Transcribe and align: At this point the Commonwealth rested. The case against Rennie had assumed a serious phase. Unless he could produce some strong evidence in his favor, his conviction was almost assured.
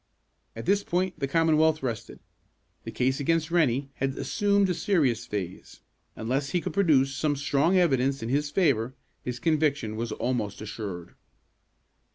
At 0.55 0.65
this 0.65 0.83
point 0.83 1.19
the 1.19 1.27
Commonwealth 1.27 1.83
rested. 1.83 2.19
The 2.85 2.91
case 2.91 3.19
against 3.19 3.51
Rennie 3.51 3.91
had 3.97 4.17
assumed 4.17 4.67
a 4.71 4.73
serious 4.73 5.27
phase. 5.27 5.81
Unless 6.15 6.49
he 6.49 6.59
could 6.59 6.73
produce 6.73 7.13
some 7.15 7.35
strong 7.35 7.77
evidence 7.77 8.23
in 8.23 8.29
his 8.29 8.49
favor, 8.49 8.95
his 9.23 9.37
conviction 9.37 9.95
was 9.95 10.11
almost 10.13 10.59
assured. 10.59 11.13